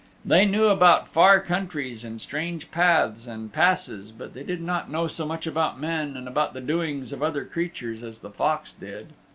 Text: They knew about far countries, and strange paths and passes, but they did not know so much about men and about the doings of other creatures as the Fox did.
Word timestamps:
They 0.25 0.47
knew 0.47 0.65
about 0.65 1.07
far 1.09 1.39
countries, 1.39 2.03
and 2.03 2.19
strange 2.19 2.71
paths 2.71 3.27
and 3.27 3.53
passes, 3.53 4.11
but 4.11 4.33
they 4.33 4.41
did 4.41 4.59
not 4.59 4.89
know 4.89 5.05
so 5.05 5.27
much 5.27 5.45
about 5.45 5.79
men 5.79 6.17
and 6.17 6.27
about 6.27 6.55
the 6.55 6.59
doings 6.61 7.13
of 7.13 7.21
other 7.21 7.45
creatures 7.45 8.01
as 8.01 8.17
the 8.17 8.31
Fox 8.31 8.73
did. 8.73 9.13